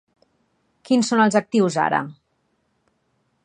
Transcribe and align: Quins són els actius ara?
Quins 0.89 1.11
són 1.11 1.21
els 1.27 1.37
actius 1.41 1.77
ara? 1.87 2.01